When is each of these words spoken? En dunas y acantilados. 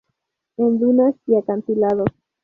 En 0.57 0.79
dunas 0.79 1.13
y 1.27 1.35
acantilados. 1.35 2.07